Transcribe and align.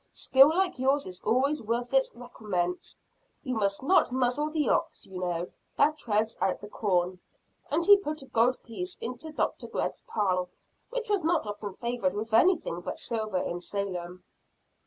Skill 0.11 0.49
like 0.49 0.79
yours 0.79 1.05
is 1.05 1.21
always 1.21 1.61
worth 1.61 1.93
its 1.93 2.11
recompense. 2.15 2.97
We 3.45 3.53
must 3.53 3.83
not 3.83 4.11
muzzle 4.11 4.49
the 4.49 4.67
ox, 4.67 5.05
you 5.05 5.19
know, 5.19 5.51
that 5.77 5.99
treads 5.99 6.35
out 6.41 6.59
the 6.59 6.67
corn." 6.69 7.19
And 7.69 7.85
he 7.85 7.97
put 7.97 8.23
a 8.23 8.25
gold 8.25 8.57
piece 8.63 8.97
into 8.97 9.31
Dr. 9.31 9.67
Grigg's 9.67 10.03
palm 10.07 10.47
which 10.89 11.07
was 11.07 11.21
not 11.23 11.45
often 11.45 11.75
favored 11.75 12.15
with 12.15 12.33
anything 12.33 12.81
but 12.81 12.97
silver 12.97 13.37
in 13.37 13.61
Salem. 13.61 14.23